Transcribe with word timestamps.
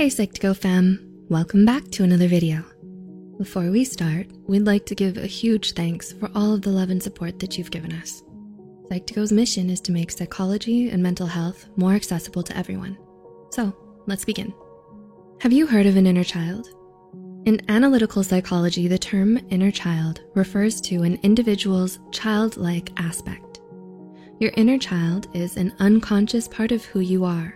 Hey 0.00 0.06
Psych2Go 0.06 0.56
fam, 0.56 1.26
welcome 1.28 1.66
back 1.66 1.90
to 1.90 2.04
another 2.04 2.26
video. 2.26 2.64
Before 3.36 3.70
we 3.70 3.84
start, 3.84 4.28
we'd 4.48 4.64
like 4.64 4.86
to 4.86 4.94
give 4.94 5.18
a 5.18 5.26
huge 5.26 5.72
thanks 5.74 6.10
for 6.10 6.30
all 6.34 6.54
of 6.54 6.62
the 6.62 6.70
love 6.70 6.88
and 6.88 7.02
support 7.02 7.38
that 7.38 7.58
you've 7.58 7.70
given 7.70 7.92
us. 7.92 8.22
Psych2Go's 8.90 9.30
mission 9.30 9.68
is 9.68 9.78
to 9.82 9.92
make 9.92 10.10
psychology 10.10 10.88
and 10.88 11.02
mental 11.02 11.26
health 11.26 11.68
more 11.76 11.92
accessible 11.92 12.42
to 12.44 12.56
everyone. 12.56 12.96
So 13.50 13.76
let's 14.06 14.24
begin. 14.24 14.54
Have 15.42 15.52
you 15.52 15.66
heard 15.66 15.84
of 15.84 15.98
an 15.98 16.06
inner 16.06 16.24
child? 16.24 16.68
In 17.44 17.60
analytical 17.68 18.24
psychology, 18.24 18.88
the 18.88 18.98
term 18.98 19.38
inner 19.50 19.70
child 19.70 20.22
refers 20.34 20.80
to 20.80 21.02
an 21.02 21.18
individual's 21.22 21.98
childlike 22.10 22.90
aspect. 22.96 23.60
Your 24.38 24.52
inner 24.56 24.78
child 24.78 25.28
is 25.34 25.58
an 25.58 25.74
unconscious 25.78 26.48
part 26.48 26.72
of 26.72 26.86
who 26.86 27.00
you 27.00 27.26
are. 27.26 27.54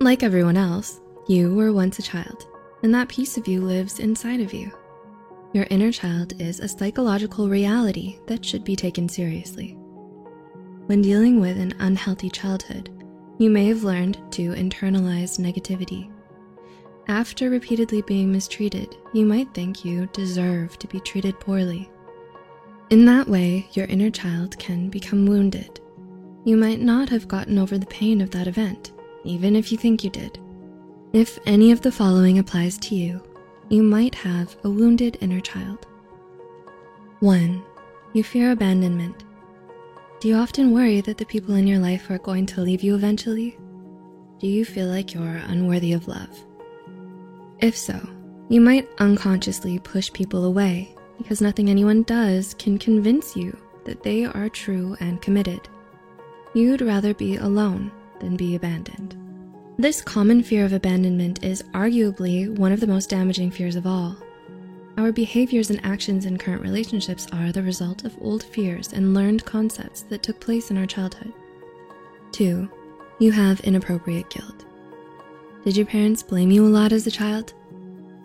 Like 0.00 0.22
everyone 0.22 0.58
else, 0.58 1.00
you 1.28 1.54
were 1.54 1.72
once 1.72 1.98
a 1.98 2.02
child, 2.02 2.46
and 2.82 2.94
that 2.94 3.08
piece 3.08 3.36
of 3.36 3.46
you 3.46 3.60
lives 3.60 4.00
inside 4.00 4.40
of 4.40 4.52
you. 4.52 4.72
Your 5.52 5.66
inner 5.70 5.90
child 5.90 6.40
is 6.40 6.60
a 6.60 6.68
psychological 6.68 7.48
reality 7.48 8.18
that 8.26 8.44
should 8.44 8.64
be 8.64 8.76
taken 8.76 9.08
seriously. 9.08 9.76
When 10.86 11.02
dealing 11.02 11.40
with 11.40 11.58
an 11.58 11.74
unhealthy 11.78 12.30
childhood, 12.30 12.90
you 13.38 13.50
may 13.50 13.66
have 13.66 13.84
learned 13.84 14.18
to 14.32 14.54
internalize 14.54 15.38
negativity. 15.38 16.10
After 17.08 17.50
repeatedly 17.50 18.02
being 18.02 18.30
mistreated, 18.30 18.96
you 19.12 19.24
might 19.24 19.52
think 19.54 19.84
you 19.84 20.06
deserve 20.12 20.78
to 20.78 20.86
be 20.86 21.00
treated 21.00 21.40
poorly. 21.40 21.90
In 22.90 23.04
that 23.06 23.28
way, 23.28 23.68
your 23.72 23.86
inner 23.86 24.10
child 24.10 24.58
can 24.58 24.88
become 24.88 25.26
wounded. 25.26 25.80
You 26.44 26.56
might 26.56 26.80
not 26.80 27.08
have 27.08 27.28
gotten 27.28 27.58
over 27.58 27.78
the 27.78 27.86
pain 27.86 28.20
of 28.20 28.30
that 28.30 28.46
event, 28.46 28.92
even 29.24 29.56
if 29.56 29.70
you 29.72 29.78
think 29.78 30.04
you 30.04 30.10
did. 30.10 30.38
If 31.12 31.40
any 31.44 31.72
of 31.72 31.80
the 31.80 31.90
following 31.90 32.38
applies 32.38 32.78
to 32.78 32.94
you, 32.94 33.20
you 33.68 33.82
might 33.82 34.14
have 34.14 34.56
a 34.62 34.70
wounded 34.70 35.18
inner 35.20 35.40
child. 35.40 35.88
One, 37.18 37.64
you 38.12 38.22
fear 38.22 38.52
abandonment. 38.52 39.24
Do 40.20 40.28
you 40.28 40.36
often 40.36 40.72
worry 40.72 41.00
that 41.00 41.18
the 41.18 41.24
people 41.24 41.56
in 41.56 41.66
your 41.66 41.80
life 41.80 42.08
are 42.10 42.18
going 42.18 42.46
to 42.46 42.60
leave 42.60 42.84
you 42.84 42.94
eventually? 42.94 43.58
Do 44.38 44.46
you 44.46 44.64
feel 44.64 44.86
like 44.86 45.12
you're 45.12 45.42
unworthy 45.48 45.94
of 45.94 46.06
love? 46.06 46.30
If 47.58 47.76
so, 47.76 47.98
you 48.48 48.60
might 48.60 48.88
unconsciously 48.98 49.80
push 49.80 50.12
people 50.12 50.44
away 50.44 50.94
because 51.18 51.40
nothing 51.40 51.68
anyone 51.68 52.04
does 52.04 52.54
can 52.54 52.78
convince 52.78 53.34
you 53.34 53.58
that 53.84 54.04
they 54.04 54.26
are 54.26 54.48
true 54.48 54.96
and 55.00 55.20
committed. 55.20 55.68
You'd 56.54 56.82
rather 56.82 57.14
be 57.14 57.34
alone 57.34 57.90
than 58.20 58.36
be 58.36 58.54
abandoned. 58.54 59.16
This 59.80 60.02
common 60.02 60.42
fear 60.42 60.66
of 60.66 60.74
abandonment 60.74 61.42
is 61.42 61.62
arguably 61.72 62.54
one 62.54 62.70
of 62.70 62.80
the 62.80 62.86
most 62.86 63.08
damaging 63.08 63.50
fears 63.50 63.76
of 63.76 63.86
all. 63.86 64.14
Our 64.98 65.10
behaviors 65.10 65.70
and 65.70 65.82
actions 65.82 66.26
in 66.26 66.36
current 66.36 66.60
relationships 66.60 67.26
are 67.32 67.50
the 67.50 67.62
result 67.62 68.04
of 68.04 68.14
old 68.20 68.42
fears 68.42 68.92
and 68.92 69.14
learned 69.14 69.46
concepts 69.46 70.02
that 70.10 70.22
took 70.22 70.38
place 70.38 70.70
in 70.70 70.76
our 70.76 70.84
childhood. 70.84 71.32
Two, 72.30 72.68
you 73.20 73.32
have 73.32 73.60
inappropriate 73.60 74.28
guilt. 74.28 74.66
Did 75.64 75.78
your 75.78 75.86
parents 75.86 76.22
blame 76.22 76.50
you 76.50 76.66
a 76.66 76.68
lot 76.68 76.92
as 76.92 77.06
a 77.06 77.10
child? 77.10 77.54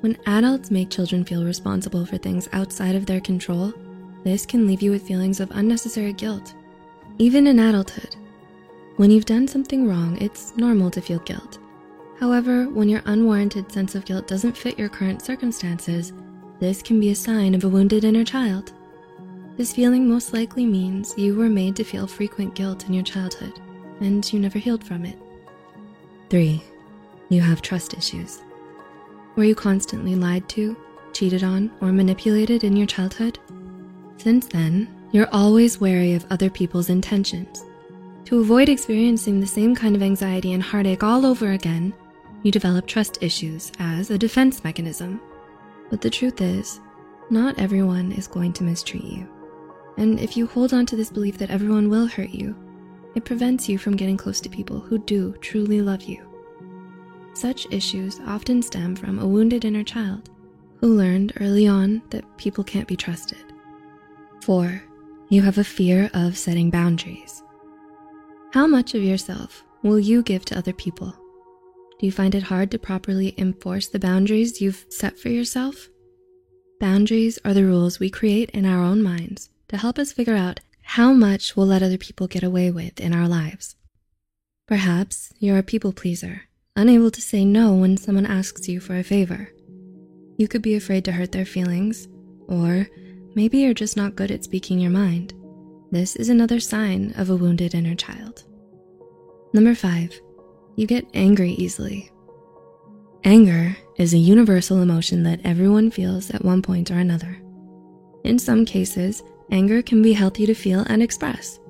When 0.00 0.18
adults 0.26 0.72
make 0.72 0.90
children 0.90 1.22
feel 1.22 1.44
responsible 1.44 2.04
for 2.04 2.18
things 2.18 2.48
outside 2.54 2.96
of 2.96 3.06
their 3.06 3.20
control, 3.20 3.72
this 4.24 4.46
can 4.46 4.66
leave 4.66 4.82
you 4.82 4.90
with 4.90 5.06
feelings 5.06 5.38
of 5.38 5.52
unnecessary 5.52 6.12
guilt. 6.12 6.54
Even 7.18 7.46
in 7.46 7.60
adulthood, 7.60 8.16
when 8.96 9.10
you've 9.10 9.26
done 9.26 9.46
something 9.46 9.86
wrong, 9.86 10.16
it's 10.22 10.56
normal 10.56 10.90
to 10.90 11.02
feel 11.02 11.18
guilt. 11.20 11.58
However, 12.18 12.68
when 12.70 12.88
your 12.88 13.02
unwarranted 13.04 13.70
sense 13.70 13.94
of 13.94 14.06
guilt 14.06 14.26
doesn't 14.26 14.56
fit 14.56 14.78
your 14.78 14.88
current 14.88 15.20
circumstances, 15.20 16.14
this 16.60 16.80
can 16.80 16.98
be 16.98 17.10
a 17.10 17.14
sign 17.14 17.54
of 17.54 17.64
a 17.64 17.68
wounded 17.68 18.04
inner 18.04 18.24
child. 18.24 18.72
This 19.58 19.74
feeling 19.74 20.08
most 20.08 20.32
likely 20.32 20.64
means 20.64 21.14
you 21.18 21.34
were 21.34 21.50
made 21.50 21.76
to 21.76 21.84
feel 21.84 22.06
frequent 22.06 22.54
guilt 22.54 22.86
in 22.86 22.94
your 22.94 23.04
childhood 23.04 23.60
and 24.00 24.30
you 24.32 24.40
never 24.40 24.58
healed 24.58 24.84
from 24.84 25.04
it. 25.04 25.18
Three, 26.30 26.62
you 27.28 27.42
have 27.42 27.60
trust 27.60 27.92
issues. 27.92 28.40
Were 29.36 29.44
you 29.44 29.54
constantly 29.54 30.14
lied 30.14 30.48
to, 30.50 30.74
cheated 31.12 31.44
on, 31.44 31.70
or 31.82 31.92
manipulated 31.92 32.64
in 32.64 32.76
your 32.76 32.86
childhood? 32.86 33.38
Since 34.16 34.46
then, 34.46 34.88
you're 35.12 35.28
always 35.32 35.80
wary 35.80 36.14
of 36.14 36.26
other 36.30 36.48
people's 36.48 36.88
intentions 36.88 37.62
to 38.26 38.40
avoid 38.40 38.68
experiencing 38.68 39.38
the 39.38 39.46
same 39.46 39.74
kind 39.74 39.94
of 39.94 40.02
anxiety 40.02 40.52
and 40.52 40.62
heartache 40.62 41.04
all 41.04 41.24
over 41.24 41.52
again, 41.52 41.94
you 42.42 42.50
develop 42.50 42.86
trust 42.86 43.22
issues 43.22 43.70
as 43.78 44.10
a 44.10 44.18
defense 44.18 44.64
mechanism. 44.64 45.20
But 45.90 46.00
the 46.00 46.10
truth 46.10 46.40
is, 46.40 46.80
not 47.30 47.58
everyone 47.58 48.10
is 48.12 48.26
going 48.26 48.52
to 48.54 48.64
mistreat 48.64 49.04
you. 49.04 49.28
And 49.96 50.18
if 50.18 50.36
you 50.36 50.46
hold 50.46 50.74
on 50.74 50.86
to 50.86 50.96
this 50.96 51.10
belief 51.10 51.38
that 51.38 51.50
everyone 51.50 51.88
will 51.88 52.06
hurt 52.06 52.30
you, 52.30 52.56
it 53.14 53.24
prevents 53.24 53.68
you 53.68 53.78
from 53.78 53.96
getting 53.96 54.16
close 54.16 54.40
to 54.40 54.48
people 54.48 54.80
who 54.80 54.98
do 54.98 55.32
truly 55.40 55.80
love 55.80 56.02
you. 56.02 56.28
Such 57.32 57.66
issues 57.70 58.20
often 58.26 58.60
stem 58.60 58.96
from 58.96 59.20
a 59.20 59.26
wounded 59.26 59.64
inner 59.64 59.84
child 59.84 60.30
who 60.80 60.96
learned 60.96 61.32
early 61.40 61.68
on 61.68 62.02
that 62.10 62.24
people 62.38 62.64
can't 62.64 62.88
be 62.88 62.96
trusted. 62.96 63.38
Four, 64.42 64.82
you 65.28 65.42
have 65.42 65.58
a 65.58 65.64
fear 65.64 66.10
of 66.12 66.36
setting 66.36 66.70
boundaries. 66.70 67.42
How 68.52 68.66
much 68.66 68.94
of 68.94 69.02
yourself 69.02 69.64
will 69.82 69.98
you 69.98 70.22
give 70.22 70.44
to 70.46 70.56
other 70.56 70.72
people? 70.72 71.14
Do 71.98 72.06
you 72.06 72.12
find 72.12 72.34
it 72.34 72.44
hard 72.44 72.70
to 72.70 72.78
properly 72.78 73.34
enforce 73.36 73.88
the 73.88 73.98
boundaries 73.98 74.60
you've 74.60 74.86
set 74.88 75.18
for 75.18 75.28
yourself? 75.28 75.88
Boundaries 76.78 77.38
are 77.44 77.52
the 77.52 77.64
rules 77.64 77.98
we 77.98 78.08
create 78.08 78.50
in 78.50 78.64
our 78.64 78.82
own 78.82 79.02
minds 79.02 79.50
to 79.68 79.76
help 79.76 79.98
us 79.98 80.12
figure 80.12 80.36
out 80.36 80.60
how 80.82 81.12
much 81.12 81.56
we'll 81.56 81.66
let 81.66 81.82
other 81.82 81.98
people 81.98 82.28
get 82.28 82.42
away 82.42 82.70
with 82.70 83.00
in 83.00 83.12
our 83.12 83.28
lives. 83.28 83.74
Perhaps 84.68 85.32
you're 85.38 85.58
a 85.58 85.62
people 85.62 85.92
pleaser, 85.92 86.42
unable 86.76 87.10
to 87.10 87.20
say 87.20 87.44
no 87.44 87.74
when 87.74 87.96
someone 87.96 88.26
asks 88.26 88.68
you 88.68 88.78
for 88.78 88.96
a 88.96 89.02
favor. 89.02 89.52
You 90.38 90.48
could 90.48 90.62
be 90.62 90.76
afraid 90.76 91.04
to 91.06 91.12
hurt 91.12 91.32
their 91.32 91.46
feelings, 91.46 92.08
or 92.46 92.86
maybe 93.34 93.58
you're 93.58 93.74
just 93.74 93.96
not 93.96 94.16
good 94.16 94.30
at 94.30 94.44
speaking 94.44 94.78
your 94.78 94.90
mind. 94.90 95.34
This 95.92 96.16
is 96.16 96.28
another 96.28 96.58
sign 96.58 97.14
of 97.16 97.30
a 97.30 97.36
wounded 97.36 97.74
inner 97.74 97.94
child. 97.94 98.44
Number 99.52 99.74
five, 99.74 100.20
you 100.74 100.86
get 100.86 101.06
angry 101.14 101.52
easily. 101.52 102.10
Anger 103.22 103.76
is 103.96 104.12
a 104.12 104.18
universal 104.18 104.82
emotion 104.82 105.22
that 105.22 105.40
everyone 105.44 105.90
feels 105.90 106.30
at 106.30 106.44
one 106.44 106.60
point 106.60 106.90
or 106.90 106.98
another. 106.98 107.40
In 108.24 108.38
some 108.38 108.64
cases, 108.64 109.22
anger 109.52 109.80
can 109.80 110.02
be 110.02 110.12
healthy 110.12 110.44
to 110.46 110.54
feel 110.54 110.80
and 110.88 111.02
express. 111.02 111.60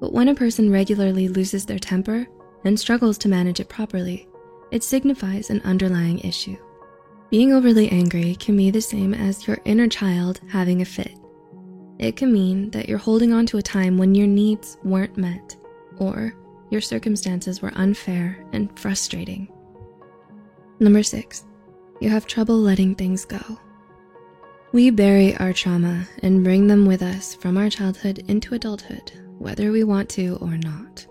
But 0.00 0.12
when 0.12 0.28
a 0.28 0.34
person 0.34 0.70
regularly 0.70 1.26
loses 1.26 1.66
their 1.66 1.80
temper 1.80 2.26
and 2.64 2.78
struggles 2.78 3.18
to 3.18 3.28
manage 3.28 3.58
it 3.58 3.68
properly, 3.68 4.28
it 4.70 4.84
signifies 4.84 5.50
an 5.50 5.62
underlying 5.62 6.20
issue. 6.20 6.56
Being 7.30 7.52
overly 7.52 7.90
angry 7.90 8.36
can 8.36 8.56
be 8.56 8.70
the 8.70 8.80
same 8.80 9.14
as 9.14 9.46
your 9.46 9.58
inner 9.64 9.88
child 9.88 10.40
having 10.48 10.80
a 10.80 10.84
fit. 10.84 11.12
It 11.98 12.16
can 12.16 12.32
mean 12.32 12.70
that 12.70 12.88
you're 12.88 12.98
holding 12.98 13.32
on 13.32 13.46
to 13.46 13.58
a 13.58 13.62
time 13.62 13.98
when 13.98 14.14
your 14.14 14.26
needs 14.26 14.78
weren't 14.84 15.16
met 15.16 15.56
or 15.98 16.34
your 16.70 16.80
circumstances 16.80 17.60
were 17.60 17.72
unfair 17.74 18.44
and 18.52 18.76
frustrating. 18.78 19.48
Number 20.80 21.02
six, 21.02 21.44
you 22.00 22.08
have 22.10 22.26
trouble 22.26 22.56
letting 22.56 22.94
things 22.94 23.24
go. 23.24 23.58
We 24.70 24.90
bury 24.90 25.36
our 25.38 25.52
trauma 25.52 26.06
and 26.22 26.44
bring 26.44 26.66
them 26.66 26.86
with 26.86 27.02
us 27.02 27.34
from 27.34 27.56
our 27.56 27.70
childhood 27.70 28.24
into 28.28 28.54
adulthood, 28.54 29.12
whether 29.38 29.72
we 29.72 29.82
want 29.82 30.08
to 30.10 30.36
or 30.40 30.56
not. 30.58 31.06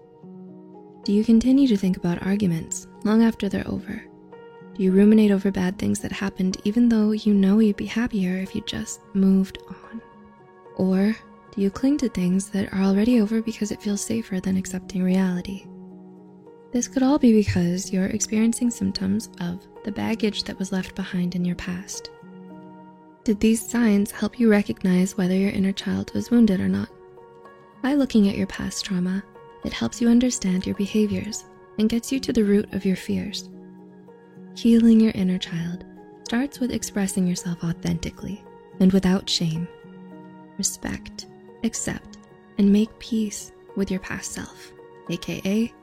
Do 1.04 1.12
you 1.12 1.26
continue 1.26 1.68
to 1.68 1.78
think 1.78 1.98
about 1.98 2.22
arguments 2.22 2.88
long 3.04 3.24
after 3.24 3.50
they're 3.50 3.68
over? 3.68 4.04
Do 4.76 4.84
you 4.84 4.92
ruminate 4.92 5.32
over 5.32 5.52
bad 5.52 5.80
things 5.80 6.00
that 6.02 6.12
happened 6.12 6.62
even 6.64 6.88
though 6.88 7.12
you 7.12 7.34
know 7.34 7.60
you'd 7.60 7.78
be 7.78 7.86
happier 7.86 8.38
if 8.38 8.54
you 8.54 8.62
just 8.62 9.02
moved 9.16 9.58
on? 9.70 10.02
Or 10.78 11.16
do 11.52 11.62
you 11.62 11.72
cling 11.72 11.98
to 11.98 12.10
things 12.10 12.50
that 12.52 12.72
are 12.72 12.84
already 12.84 13.20
over 13.20 13.42
because 13.42 13.72
it 13.72 13.82
feels 13.82 14.00
safer 14.00 14.40
than 14.40 14.58
accepting 14.58 15.02
reality? 15.04 15.66
This 16.72 16.88
could 16.88 17.02
all 17.02 17.18
be 17.18 17.34
because 17.34 17.92
you're 17.92 18.06
experiencing 18.06 18.70
symptoms 18.70 19.30
of 19.42 19.66
the 19.84 19.92
baggage 19.92 20.44
that 20.44 20.60
was 20.60 20.72
left 20.72 20.96
behind 20.96 21.34
in 21.34 21.44
your 21.44 21.56
past. 21.56 22.12
Did 23.24 23.40
these 23.40 23.68
signs 23.68 24.12
help 24.12 24.40
you 24.40 24.52
recognize 24.52 25.18
whether 25.18 25.34
your 25.36 25.50
inner 25.50 25.72
child 25.72 26.14
was 26.14 26.30
wounded 26.30 26.60
or 26.60 26.70
not? 26.70 26.90
By 27.82 27.96
looking 27.96 28.30
at 28.30 28.38
your 28.38 28.48
past 28.48 28.86
trauma, 28.86 29.24
it 29.66 29.74
helps 29.74 30.00
you 30.00 30.10
understand 30.10 30.68
your 30.68 30.76
behaviors 30.76 31.46
and 31.80 31.90
gets 31.90 32.12
you 32.12 32.20
to 32.20 32.32
the 32.32 32.44
root 32.44 32.72
of 32.74 32.86
your 32.86 32.96
fears. 32.96 33.50
Healing 34.56 35.00
your 35.00 35.12
inner 35.16 35.40
child 35.40 35.86
starts 36.26 36.60
with 36.60 36.72
expressing 36.72 37.26
yourself 37.26 37.64
authentically 37.64 38.44
and 38.80 38.94
without 38.94 39.28
shame 39.28 39.68
respect, 40.58 41.28
accept, 41.64 42.18
and 42.58 42.72
make 42.72 42.98
peace 43.00 43.52
with 43.76 43.92
your 43.92 44.00
past 44.00 44.32
self, 44.32 44.72
AKA 45.10 45.74